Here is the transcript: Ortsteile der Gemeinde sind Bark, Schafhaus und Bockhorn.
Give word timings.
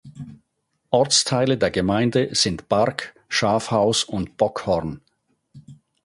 Ortsteile 0.89 1.59
der 1.59 1.69
Gemeinde 1.69 2.29
sind 2.33 2.67
Bark, 2.67 3.13
Schafhaus 3.29 4.03
und 4.03 4.35
Bockhorn. 4.35 4.99